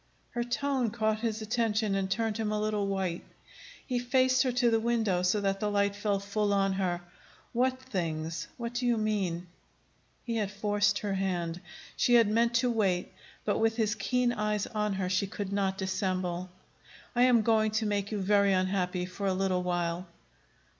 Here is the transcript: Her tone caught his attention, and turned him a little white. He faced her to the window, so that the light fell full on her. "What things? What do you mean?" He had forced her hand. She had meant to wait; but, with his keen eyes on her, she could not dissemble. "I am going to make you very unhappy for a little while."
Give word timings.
Her 0.31 0.43
tone 0.43 0.89
caught 0.89 1.19
his 1.19 1.43
attention, 1.43 1.93
and 1.93 2.09
turned 2.09 2.37
him 2.37 2.51
a 2.51 2.59
little 2.59 2.87
white. 2.87 3.23
He 3.85 3.99
faced 3.99 4.41
her 4.41 4.51
to 4.53 4.71
the 4.71 4.79
window, 4.79 5.21
so 5.21 5.39
that 5.41 5.59
the 5.59 5.69
light 5.69 5.95
fell 5.95 6.17
full 6.17 6.51
on 6.55 6.73
her. 6.73 7.01
"What 7.53 7.79
things? 7.79 8.47
What 8.57 8.73
do 8.73 8.87
you 8.87 8.97
mean?" 8.97 9.45
He 10.23 10.37
had 10.37 10.49
forced 10.49 10.97
her 10.97 11.13
hand. 11.13 11.61
She 11.95 12.15
had 12.15 12.29
meant 12.29 12.55
to 12.55 12.71
wait; 12.71 13.13
but, 13.45 13.59
with 13.59 13.75
his 13.75 13.93
keen 13.93 14.31
eyes 14.33 14.65
on 14.65 14.93
her, 14.93 15.07
she 15.07 15.27
could 15.27 15.53
not 15.53 15.77
dissemble. 15.77 16.49
"I 17.15 17.21
am 17.25 17.43
going 17.43 17.69
to 17.73 17.85
make 17.85 18.11
you 18.11 18.23
very 18.23 18.53
unhappy 18.53 19.05
for 19.05 19.27
a 19.27 19.33
little 19.35 19.61
while." 19.61 20.07